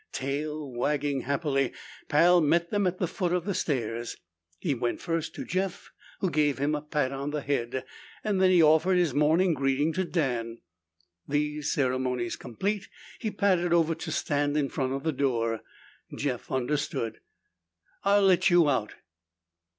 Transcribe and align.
Tail 0.11 0.67
wagging 0.71 1.21
happily, 1.21 1.73
Pal 2.09 2.41
met 2.41 2.71
them 2.71 2.87
at 2.87 2.97
the 2.97 3.05
foot 3.07 3.31
of 3.31 3.45
the 3.45 3.53
stairs. 3.53 4.17
He 4.57 4.73
went 4.73 4.99
first 4.99 5.35
to 5.35 5.45
Jeff, 5.45 5.91
who 6.21 6.31
gave 6.31 6.57
him 6.57 6.73
a 6.73 6.81
pat 6.81 7.11
on 7.11 7.29
the 7.29 7.41
head, 7.41 7.85
then 8.23 8.41
he 8.49 8.63
offered 8.63 8.95
his 8.97 9.13
morning 9.13 9.53
greeting 9.53 9.93
to 9.93 10.03
Dan. 10.03 10.57
These 11.27 11.71
ceremonies 11.71 12.35
complete, 12.35 12.89
he 13.19 13.29
padded 13.29 13.73
over 13.73 13.93
to 13.93 14.11
stand 14.11 14.57
in 14.57 14.69
front 14.69 14.91
of 14.93 15.03
the 15.03 15.11
door. 15.11 15.61
Jeff 16.17 16.51
understood. 16.51 17.19
"I'll 18.03 18.23
let 18.23 18.49
you 18.49 18.71
out." 18.71 18.95